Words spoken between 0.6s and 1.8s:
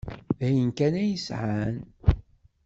kan ay sɛan.